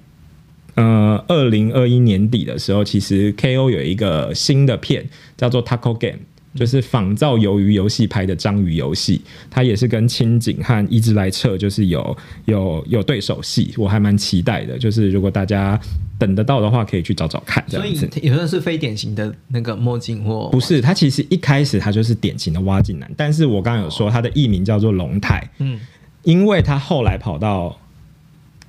[0.76, 6.20] 呃二零二一年底的时候，其实 KO 有一个新的片叫做 Taco Game。
[6.56, 14.78] 就是仿造鱿鱼游戏拍的章鱼游戏，它也是跟清井和一直来测，就是有有有对手戏，我还蛮期待的。
[14.78, 15.80] 就是如果大家
[16.18, 17.64] 等得到的话，可以去找找看。
[17.70, 20.82] 所以也算是非典型的那个墨镜或不是？
[20.82, 25.80] 它其实一开始它就是典型的挖镜男，但是我刚刚有说他的艺名叫做龙太，嗯，
[26.24, 27.78] 因为他后来跑到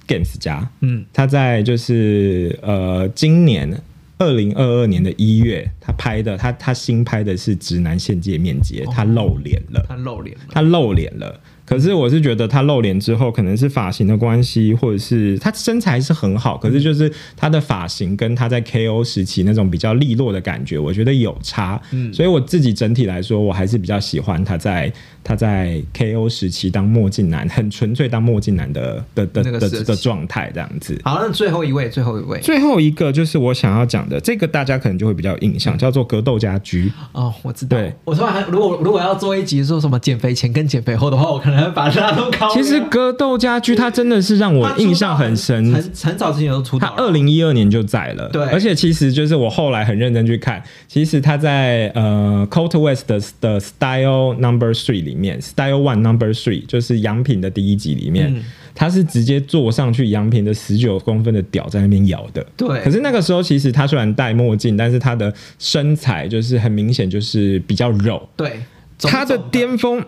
[0.07, 3.81] Games 家，嗯，他在就是呃今年。
[4.19, 11.41] 二零二二年的一月，他拍的，他他新拍的是《直男限界面接》，他露脸了，他露脸，他露脸了。
[11.69, 21.79] 可是我是觉得他露脸之后，可能是发型的关系，或者是他身材是很好，可是就是他的发型跟他在 KO 时期那种比较利落的感觉，我觉得有差。
[21.91, 24.91] 嗯，所以我自己整体来说，我还是比较喜欢他在
[25.23, 30.99] 他在 KO 时期当墨镜男，很纯粹当墨镜男的的的的的状态这样子。
[31.05, 36.91] 好，那最后一位，最后一位，最后一个就是我想要讲的这个，大家可能就会比较有印象，叫做格斗家居。
[37.12, 37.77] 哦，我知道。
[37.77, 41.57] 对，我突然还如果如果要做一集说什么减肥前跟减肥后的话，我可能。
[42.54, 48.28] 其实格斗家居他真的是让我印象很深，很很早之前都出道，他二零一二年就在了。
[48.30, 58.42] 对，而且其实就是我后来很认真去看，其实他在呃 Cold West 的的 Style Number Three 里面，Style One Number Three 就是杨品的第一集里面，
[58.74, 62.44] 他是直接坐上去杨品的十九公分的屌在那边摇的。
[62.56, 68.28] 对，可是那个时候其实他虽然戴墨镜，但是他的身材就是很明显就是比较肉。
[68.36, 68.61] 对，
[69.00, 70.04] 他的巅峰。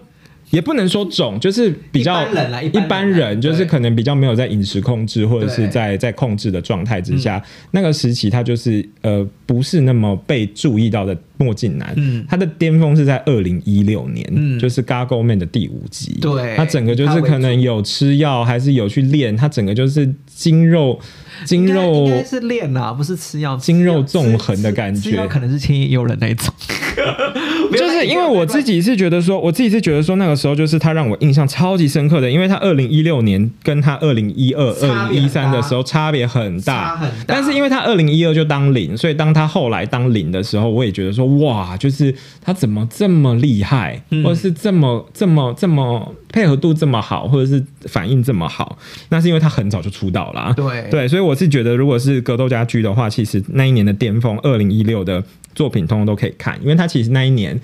[0.50, 2.26] 也不能说肿，就是比较
[2.72, 11.92] 一般人，就是可能比较没有在饮食控制或者是在在控制的状态之下，那个时期他就是呃不是那么被注意到的墨镜男。
[11.96, 16.18] 嗯，他的巅峰是在二零一六年，嗯，就是《Gaggle Man》的第五集。
[16.20, 20.98] 对，他整个就是可能有吃药还是有去练，他整个就是筋肉
[21.44, 26.52] 筋肉是练啊，不是吃药，筋肉纵横的感觉，可能是轻易有人那种。
[27.76, 37.24] 就是因为我自己是觉得说，我自己是觉得说，那个时候就是他让我印象超级深刻的，因为他二零一六年跟他二零一二、二零一三的时候差别很大，很大。
[37.26, 48.78] 但是因为他二零一二就当零，所以当他后来当零的时候，我也觉得说，哇，就是他怎么这么厉害，或者是这么这么这么配合度这么好，或者是反应这么好，
[49.10, 50.52] 那是因为他很早就出道了。
[50.56, 55.22] 对对，所以我是觉得，如果是格斗家居的话，其实那一年的巅峰，二零一六的。
[55.52, 57.60] 作品通通都可以看，因为他其实那一年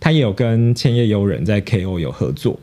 [0.00, 2.58] 他也有跟千叶悠人在 KO 有合作，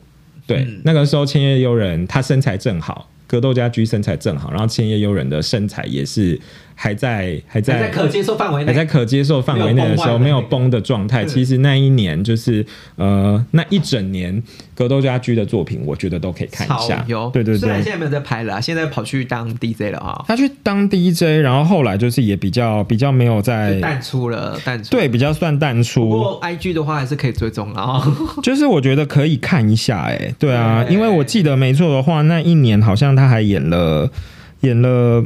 [0.46, 6.38] 对，那个时候千叶悠人他身材正好，格斗家居身材正好，然后千叶悠人的身材也是。
[6.78, 11.24] 还在还在在可接受范围内，还在可接受范围内的时候，没有崩的状态。
[11.24, 12.66] 其实那一年就是
[12.98, 14.44] 呃，那一整年
[14.76, 17.04] 格斗家居的作品，我觉得都可以看一下。
[17.08, 20.24] 有对对对，虽然现在没有在拍了，现在跑去当 DJ 了啊。
[20.28, 26.10] 他去当 DJ，然后后来就是也比较比较没有在淡出了，淡出对比较算淡出。
[26.10, 28.04] 不过 IG 的话还是可以追踪啊。
[28.44, 34.12] 就是我觉得可以看一下，哎，对啊，因为我记得没错的话，那一年好像他还演了
[34.60, 35.24] 演了。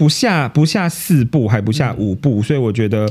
[0.00, 3.06] 不下不下四部，还不下五部，所以我觉得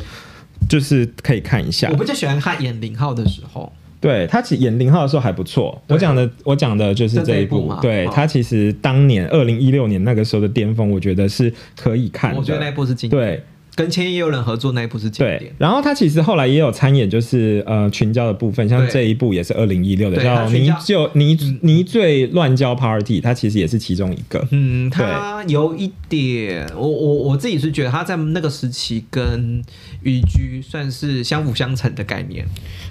[0.67, 1.87] 就是可以看一下。
[1.91, 3.71] 我比较喜欢他演零号的时候，
[4.01, 5.79] 对他其演零号的时候还不错。
[5.87, 12.35] 我讲的我讲的就是这一部，对他其实当年二零一六年那个时候的巅峰，我觉得是可以看。
[12.35, 13.21] 我觉得那部是经典。
[13.21, 13.43] 对。
[13.79, 24.45] 跟千叶有人合作那一部是经典，然后他其实后来也有参演，就是呃群交的部分，像这一部也是二零一六的，叫泥就泥泥醉乱交 Party，他其实也是其中一个。
[24.51, 29.63] 嗯，他有一点，我我我自己是觉得他在那个时期跟
[30.03, 32.45] 雨居算是相辅相成的概念。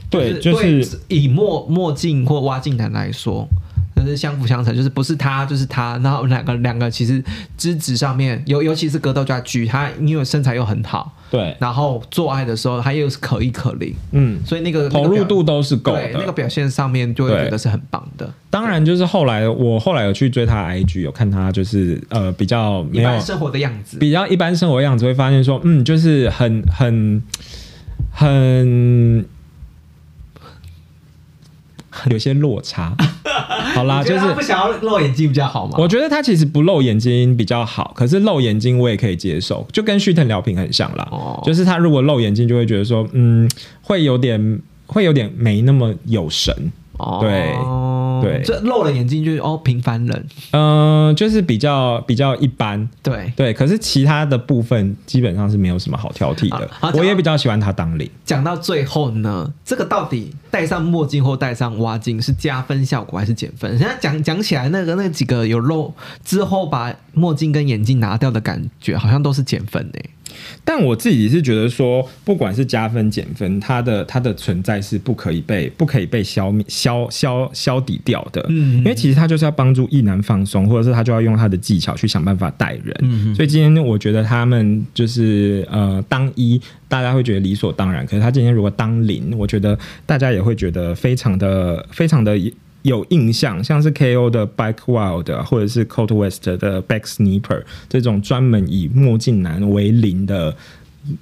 [0.09, 3.47] 对，就是以墨墨镜或挖镜男来说。
[4.05, 7.23] 就是相辅相成，就是不是他就是他，然后两个两个其实
[7.57, 18.33] 资质上面，尤尤其是格斗家居，他因为身材又很好，对，然后做爱的时候他又是可一可零，嗯，所以那个投入度都是够的，那个表现上面就会觉得是很棒的。
[18.51, 27.23] 当然，就是后来我后来有去追他 IG，有看他就是呃比较一般生活的样子，比较一般生活样子，会发现说，嗯，就是很很
[28.11, 29.27] 很。
[32.11, 32.97] 有些落差，
[33.75, 35.75] 好啦， 就是不想要露眼睛比较好嘛？
[35.79, 41.07] 我觉得他其实不露眼睛比较好，可是露眼睛我也可以接受，就跟旭腾聊平很像啦。
[41.11, 43.49] 哦，就是他如果露眼睛，就会觉得说，嗯，
[43.83, 46.55] 会有点，会有点没那么有神。
[46.99, 47.55] 哦，对。
[48.23, 53.53] 对，这露了眼睛就是哦，平凡人，嗯，就是比较比较一般，对对。
[53.53, 56.71] 可是其他的部分基本上是没有什么好挑剔的。
[56.95, 58.09] 我也比较喜欢他当领。
[58.25, 63.71] 讲到最后呢，这个到底戴上墨镜或戴上挖镜是加分效果还是减分？
[63.71, 65.93] 人家讲讲起来，那个那几个有露
[66.25, 70.11] 之后把墨镜跟眼镜拿掉的感觉，好像都是减分诶。
[70.65, 78.45] 但我自己是觉得说，不管是加分减分，它的它的存在是不可以被不可以被消灭消消消抵掉的。
[78.49, 82.97] 嗯，因为其实他就是要帮助一男放松，或者是他就要用他的技巧去想办法带人。
[83.01, 88.07] 嗯，所以今天我觉得他们就是呃当一，大家会觉得理所当然。
[88.07, 92.39] 可是他今天如果当零，我觉得大家也会觉得非常的非常的。
[92.89, 94.29] 有印象，像是 K.O.
[94.29, 100.57] 的 Bike Wild 或者是 Cold West 的 Back Sniper 这种专门以墨镜男为零的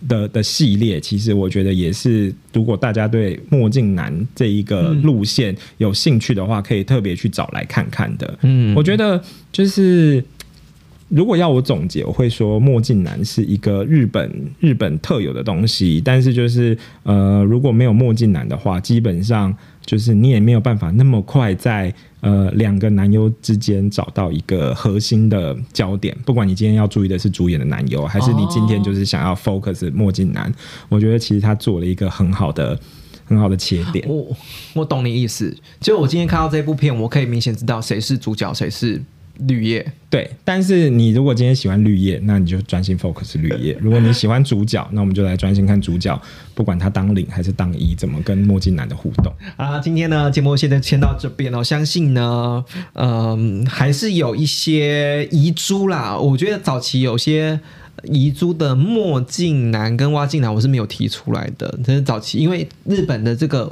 [0.09, 8.39] 的的系列，其实我觉得也是，如果大家对墨镜男这一个路线有兴趣的话，可以特别去找来看看的。
[8.43, 10.25] 嗯，我觉得就是。
[11.09, 26.17] 如果要我总结，我会说墨镜男是一个日本日本特有的东西，但是就是呃，如果没有墨镜男的话，基本上就是你也没有办法那么快在呃两个男优之间找到一个核心的焦点。
[26.25, 30.53] 不管你今天要注意的是主演的男优，还是你今天就是想要 focus 墨镜男，
[30.89, 32.77] 我觉得其实他做了一个很好的
[33.25, 34.05] 很好的切点。
[34.09, 34.37] 我
[34.75, 39.01] 我懂你意思，就我今天看到这部片，我可以明显知道谁是主角，谁是。
[39.41, 43.77] 绿叶对，但是你如果今天喜欢绿叶，那你就专心 focus 绿叶。
[43.83, 46.19] 如果你喜欢主角，那我们就来专心看主角，
[46.55, 49.79] 不管他当领还是当一，怎么跟墨镜男的互动啊？
[49.79, 51.63] 今天呢，节目现在先到这边哦。
[51.63, 52.65] 相信呢，
[52.95, 56.17] 嗯，还是有一些遗珠啦。
[56.17, 57.61] 我觉得早期有些
[58.05, 61.79] 遗珠的墨镜男跟挖镜男，我是没有提出来的。
[61.85, 63.71] 这是早期，因为日本的这个。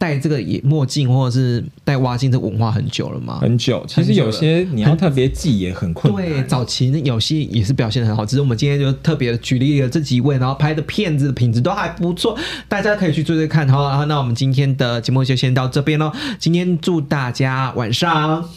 [0.00, 3.38] 戴这个墨镜或者是戴挖镜，这文化很久了吗？
[3.38, 3.84] 很久。
[3.86, 6.24] 其实有些你要特别记也很困难。
[6.24, 8.24] 对，早期有些也是表现的很好。
[8.24, 12.34] 只是我们今天就特别举例了这几位，然后拍的片子的品质都还不错，
[12.66, 13.68] 大家可以去追追看。
[13.68, 16.10] 好，那我们今天的节目就先到这边喽。
[16.38, 18.48] 今天祝大家晚上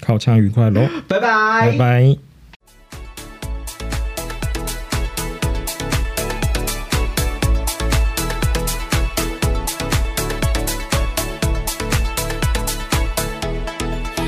[0.00, 0.88] 烤枪愉快喽！
[1.06, 2.25] 拜拜，拜拜。